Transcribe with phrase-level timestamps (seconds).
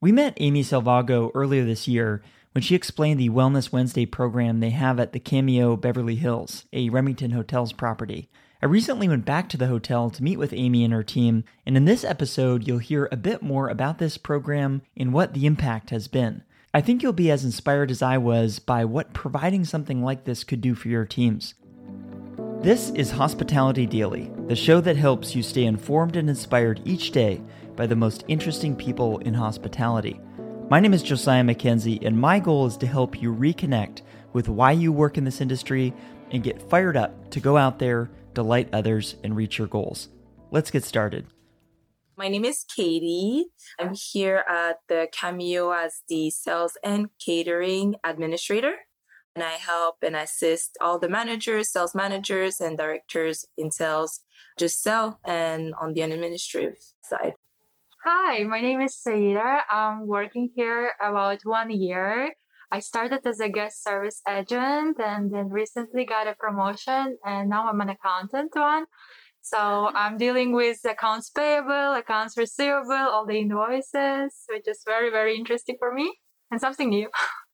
[0.00, 4.70] We met Amy Salvago earlier this year when she explained the Wellness Wednesday program they
[4.70, 8.30] have at the Cameo Beverly Hills, a Remington Hotels property.
[8.62, 11.76] I recently went back to the hotel to meet with Amy and her team, and
[11.76, 15.90] in this episode, you'll hear a bit more about this program and what the impact
[15.90, 16.44] has been.
[16.72, 20.44] I think you'll be as inspired as I was by what providing something like this
[20.44, 21.54] could do for your teams.
[22.60, 27.40] This is Hospitality Daily, the show that helps you stay informed and inspired each day
[27.76, 30.20] by the most interesting people in hospitality.
[30.68, 34.02] My name is Josiah Mackenzie, and my goal is to help you reconnect
[34.32, 35.94] with why you work in this industry
[36.32, 40.08] and get fired up to go out there, delight others, and reach your goals.
[40.50, 41.26] Let's get started.
[42.16, 43.46] My name is Katie.
[43.78, 48.74] I'm here at the Cameo as the sales and catering administrator.
[49.38, 54.18] And I help and assist all the managers, sales managers, and directors in sales
[54.58, 56.74] just sell and on the administrative
[57.04, 57.34] side.
[58.04, 59.60] Hi, my name is Saida.
[59.70, 62.34] I'm working here about one year.
[62.72, 67.68] I started as a guest service agent and then recently got a promotion and now
[67.68, 68.86] I'm an accountant one.
[69.40, 75.36] So I'm dealing with accounts payable, accounts receivable, all the invoices, which is very, very
[75.36, 76.12] interesting for me
[76.50, 77.08] and something new.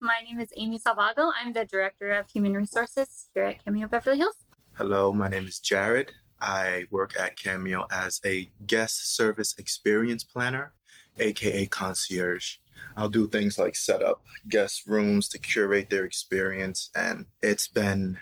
[0.00, 1.32] My name is Amy Salvago.
[1.40, 4.36] I'm the Director of Human Resources here at Cameo Beverly Hills.
[4.74, 6.12] Hello, my name is Jared.
[6.38, 10.74] I work at Cameo as a guest service experience planner,
[11.18, 12.58] aka concierge.
[12.94, 18.18] I'll do things like set up guest rooms to curate their experience, and it's been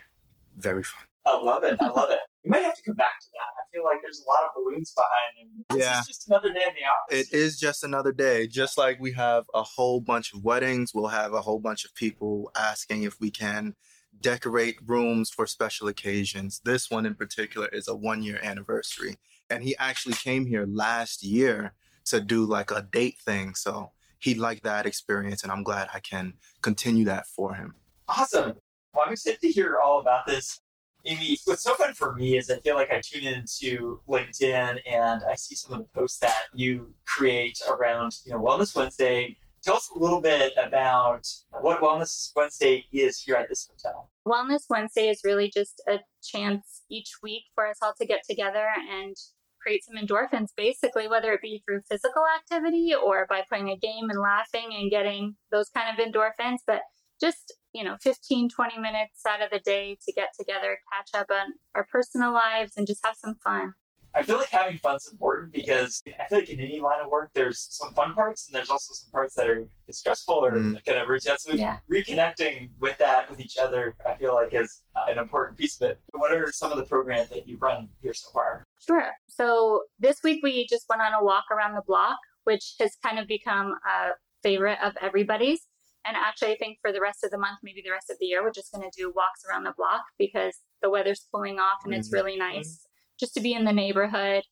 [0.56, 1.02] very fun.
[1.26, 1.76] I love it.
[1.80, 2.20] I love it.
[2.44, 3.38] You might have to come back to that.
[3.58, 5.64] I feel like there's a lot of balloons behind him.
[5.70, 6.00] This Yeah.
[6.00, 7.32] is just another day in the office.
[7.32, 8.46] It is just another day.
[8.46, 11.94] Just like we have a whole bunch of weddings, we'll have a whole bunch of
[11.94, 13.74] people asking if we can
[14.20, 16.60] decorate rooms for special occasions.
[16.64, 19.16] This one in particular is a one year anniversary.
[19.48, 21.74] And he actually came here last year
[22.06, 23.54] to do like a date thing.
[23.54, 27.74] So he liked that experience, and I'm glad I can continue that for him.
[28.08, 28.54] Awesome.
[28.94, 30.60] Well, I'm excited to hear all about this.
[31.06, 35.22] Amy, what's so fun for me is I feel like I tune into LinkedIn and
[35.30, 39.36] I see some of the posts that you create around, you know, Wellness Wednesday.
[39.62, 41.26] Tell us a little bit about
[41.60, 44.10] what Wellness Wednesday is here at this hotel.
[44.26, 48.66] Wellness Wednesday is really just a chance each week for us all to get together
[48.90, 49.14] and
[49.60, 54.08] create some endorphins, basically, whether it be through physical activity or by playing a game
[54.08, 56.58] and laughing and getting those kind of endorphins.
[56.66, 56.80] But
[57.20, 61.26] just, you know, 15, 20 minutes out of the day to get together, catch up
[61.30, 63.74] on our personal lives, and just have some fun.
[64.16, 67.30] I feel like having fun's important because I feel like in any line of work,
[67.34, 70.84] there's some fun parts and there's also some parts that are stressful or Mm.
[70.86, 71.36] kind of routine.
[71.36, 71.80] So Yeah.
[71.90, 75.90] reconnecting with that with each other, I feel like is uh, an important piece of
[75.90, 76.00] it.
[76.12, 78.62] What are some of the programs that you've run here so far?
[78.86, 79.10] Sure.
[79.26, 83.18] So this week we just went on a walk around the block, which has kind
[83.18, 84.10] of become a
[84.44, 85.66] favorite of everybody's.
[86.06, 88.26] And actually, I think for the rest of the month, maybe the rest of the
[88.26, 91.78] year, we're just going to do walks around the block because the weather's cooling off
[91.84, 92.12] and it's Mhm.
[92.12, 92.86] really nice
[93.18, 94.44] just to be in the neighborhood,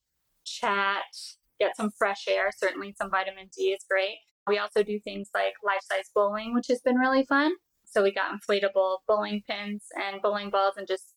[0.45, 1.05] chat,
[1.59, 2.51] get some fresh air.
[2.57, 4.19] Certainly, some vitamin D is great.
[4.47, 7.53] We also do things like life size bowling, which has been really fun.
[7.85, 11.15] So we got inflatable bowling pins and bowling balls and just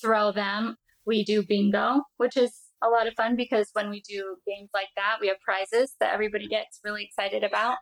[0.00, 0.76] throw them.
[1.06, 2.52] We do bingo, which is
[2.82, 6.12] a lot of fun because when we do games like that, we have prizes that
[6.12, 7.78] everybody gets really excited about.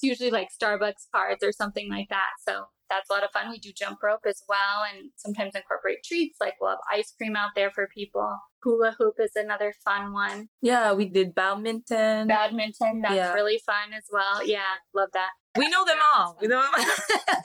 [0.00, 2.28] It's usually like Starbucks cards or something like that.
[2.48, 3.50] So that's a lot of fun.
[3.50, 7.34] We do jump rope as well and sometimes incorporate treats like we'll have ice cream
[7.34, 8.38] out there for people.
[8.62, 10.48] Hula hoop is another fun one.
[10.62, 12.28] Yeah, we did badminton.
[12.28, 13.32] Badminton, that's Yeah.
[13.34, 14.46] really fun as well.
[14.46, 14.62] Yeah,
[14.94, 15.30] love that.
[15.56, 16.38] we know them all.
[16.40, 16.84] We know them all.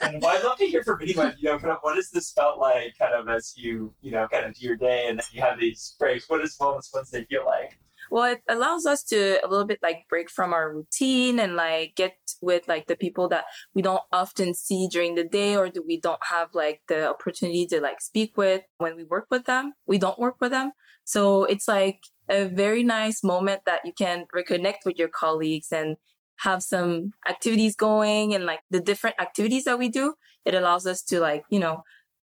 [0.02, 2.30] And well, I'd love to hear from anyone, you know, kind of what has this
[2.32, 5.26] felt like kind of as you, you know, kind of do your day and then
[5.32, 6.28] you have these breaks.
[6.30, 7.78] What does Wellness Wednesday feel like?
[8.14, 11.94] Well, it allows us to a little bit like break from our routine and like
[11.96, 13.42] get with like the people that
[13.74, 17.66] we don't often see during the day or that we don't have like the opportunity
[17.66, 19.72] to like speak with when we work with them.
[19.88, 20.70] We don't work with them.
[21.02, 21.98] So it's like
[22.28, 25.96] a very nice moment that you can reconnect with your colleagues and
[26.36, 30.14] have some activities going and like the different activities that we do.
[30.44, 31.82] It allows us to like, you know,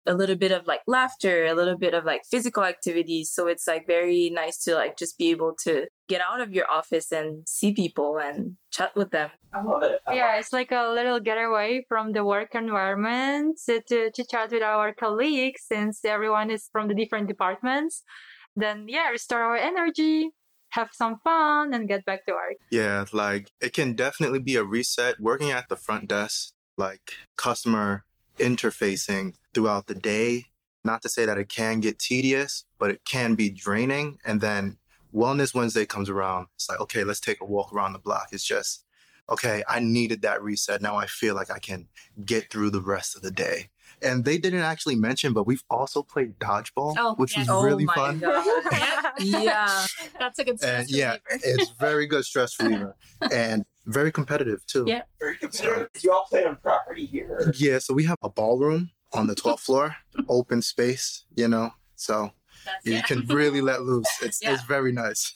[0.08, 3.30] a little bit of like laughter, a little bit of like physical activities.
[3.30, 6.68] So it's like very nice to like just be able to get out of your
[6.70, 9.30] office and see people and chat with them.
[9.52, 10.00] I love it.
[10.06, 14.24] I love Yeah, it's like a little getaway from the work environment to, to, to
[14.24, 18.02] chat with our colleagues since everyone is from the different departments.
[18.56, 20.30] Then, yeah, restore our energy,
[20.70, 22.56] have some fun, and get back to work.
[22.70, 25.20] Yeah, like it can definitely be a reset.
[25.20, 28.04] Working at the front desk, like customer
[28.38, 30.46] interfacing throughout the day.
[30.84, 34.18] Not to say that it can get tedious, but it can be draining.
[34.24, 34.78] And then
[35.14, 36.48] Wellness Wednesday comes around.
[36.54, 38.28] It's like, okay, let's take a walk around the block.
[38.32, 38.84] It's just
[39.30, 40.80] okay, I needed that reset.
[40.82, 41.88] Now I feel like I can
[42.24, 43.70] get through the rest of the day.
[44.00, 47.48] And they didn't actually mention, but we've also played dodgeball, Oh, which yes.
[47.48, 48.18] was Oh really my fun.
[48.20, 48.46] God.
[49.18, 49.86] yeah.
[50.20, 51.60] That's a good stress And yeah, reliever.
[51.60, 52.94] it's very good stress reliever
[53.32, 54.84] and very competitive too.
[54.86, 55.02] Yeah.
[55.18, 55.88] Very competitive.
[56.02, 57.52] You all play on property here.
[57.56, 59.96] Yeah, so we have a ballroom on the 12th floor,
[60.28, 61.70] open space, you know.
[61.96, 62.30] So
[62.66, 63.02] That's, you yeah.
[63.02, 64.06] can really let loose.
[64.22, 64.52] It's Yeah.
[64.54, 65.34] it's very nice.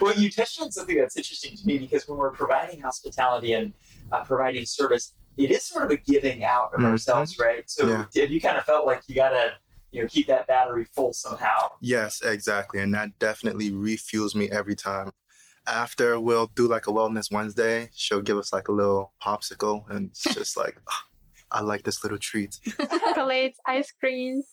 [0.00, 3.72] Well, you touched on something that's interesting to me because when we're providing hospitality and
[4.12, 6.86] uh, providing service, it is sort of a giving out of Mhm.
[6.86, 7.68] ourselves, right?
[7.68, 8.06] So Yeah.
[8.22, 9.54] have you kind of felt like you gotta,
[9.90, 11.72] you know, keep that battery full somehow?
[11.80, 12.80] Yes, exactly.
[12.80, 15.12] And that definitely refuels me every time.
[15.66, 20.10] After we'll do like a wellness Wednesday, she'll give us like a little popsicle and
[20.10, 21.04] it's just like "Ah,
[21.50, 22.58] I like this little treat.
[22.90, 24.46] Chocolates, ice creams.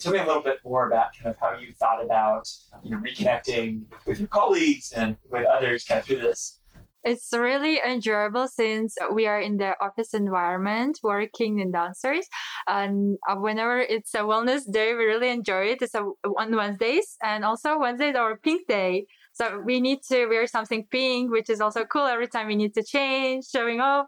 [0.00, 2.48] Tell me a little bit more about kind of how you thought about
[2.82, 6.60] you know, reconnecting with your colleagues and with others kind of through this.
[7.04, 12.26] It's really enjoyable since we are in the office environment, working in downstairs.
[12.66, 15.82] And uh, whenever it's a wellness day, we really enjoy it.
[15.82, 19.06] It's a, on Wednesdays, and also Wednesdays our pink day.
[19.34, 22.06] So we need to wear something pink, which is also cool.
[22.06, 24.06] Every time we need to change, showing off,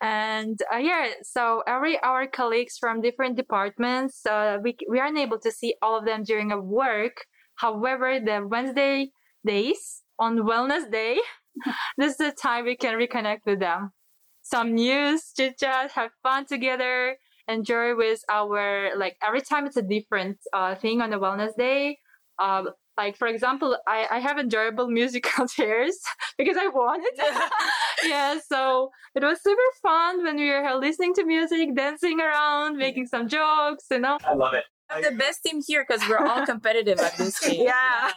[0.00, 1.08] and uh, yeah.
[1.22, 5.98] So every our colleagues from different departments, uh, we we aren't able to see all
[5.98, 7.24] of them during a work.
[7.56, 9.10] However, the Wednesday
[9.44, 11.18] days on Wellness Day
[11.96, 13.92] this is the time we can reconnect with them.
[14.42, 17.16] Some news, chit chat, have fun together,
[17.48, 21.98] enjoy with our like every time it's a different uh, thing on the wellness day.
[22.38, 25.98] Um, like for example, I, I have enjoyable musical chairs
[26.38, 27.20] because I won it.
[28.04, 33.06] yeah, so it was super fun when we were listening to music, dancing around, making
[33.06, 34.18] some jokes, you know.
[34.24, 34.64] I love it.
[34.88, 37.64] I'm the best team here because we're all competitive at this game.
[37.64, 38.12] Yeah.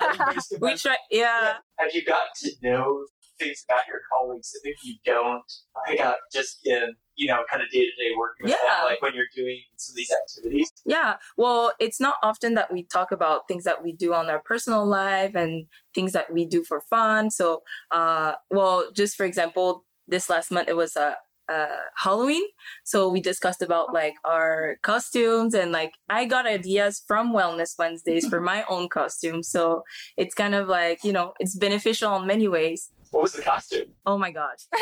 [0.62, 0.98] we try.
[1.10, 1.54] Yeah.
[1.80, 3.06] Have you gotten to know
[3.40, 5.52] things about your colleagues that maybe you don't
[5.88, 8.84] I got just in, you know, kind of day to day working with Yeah.
[8.86, 10.72] like when you're doing some of these activities?
[10.86, 11.18] Yeah.
[11.38, 14.86] Well, it's not often that we talk about things that we do on our personal
[14.86, 17.30] life and things that we do for fun.
[17.30, 17.48] So,
[17.92, 21.18] uh, well, just for example, this last month it was a.
[21.50, 22.44] Uh, Halloween.
[22.84, 28.28] So we discussed about like our costumes and like I got ideas from Wellness Wednesdays
[28.28, 29.42] for my own costume.
[29.42, 29.82] So
[30.16, 32.92] it's kind of like, you know, it's beneficial in many ways.
[33.12, 33.88] What was the costume?
[34.06, 34.60] Oh my gosh.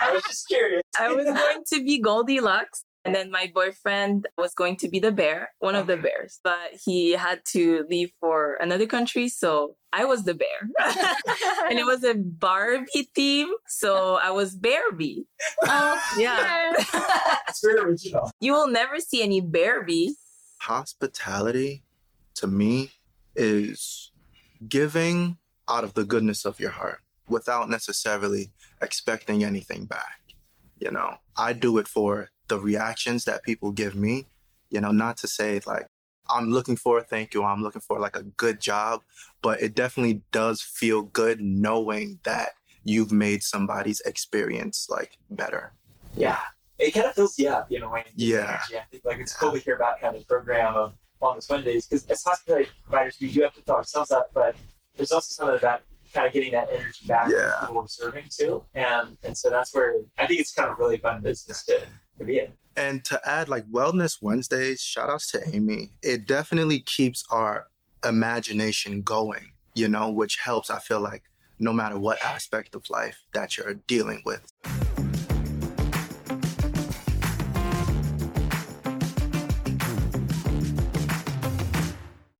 [0.00, 0.82] I was just curious.
[0.98, 2.84] I was going to be Goldilocks.
[3.04, 6.72] And then my boyfriend was going to be the bear, one of the bears, but
[6.84, 9.28] he had to leave for another country.
[9.28, 10.58] So I was the bear.
[11.70, 13.52] and it was a Barbie theme.
[13.68, 15.24] So I was Barbie.
[15.62, 16.72] Oh, Yeah.
[17.48, 18.32] It's very original.
[18.40, 20.16] you will never see any Barbie.
[20.62, 21.84] Hospitality
[22.34, 22.90] to me
[23.36, 24.10] is
[24.66, 25.36] giving
[25.68, 28.52] out of the goodness of your heart without necessarily
[28.82, 30.20] expecting anything back.
[30.78, 34.26] You know, I do it for the reactions that people give me,
[34.70, 35.86] you know, not to say like,
[36.28, 39.02] I'm looking for a thank you, I'm looking for like a good job,
[39.42, 42.50] but it definitely does feel good knowing that
[42.84, 45.72] you've made somebody's experience like better.
[46.16, 46.40] Yeah.
[46.78, 48.60] It kind of fills you up, you know, when you Yeah.
[48.70, 48.76] energy.
[48.76, 50.92] I think like it's cool to hear about kind of the program of
[51.22, 54.54] Wellness Wednesdays because as hospitality providers, we do have to fill ourselves up, but
[54.96, 55.82] there's also some of that
[56.16, 57.36] kind of getting that energy back Yeah.
[57.36, 58.64] to people we're serving too.
[58.74, 61.80] And and so that's where I think it's kind of really fun business to,
[62.18, 62.52] to be in.
[62.76, 65.92] And to add like Wellness Wednesdays, shout outs to Amy.
[66.02, 67.66] It definitely keeps our
[68.04, 71.22] imagination going, you know, which helps, I feel like,
[71.58, 74.52] no matter what aspect of life that you're dealing with.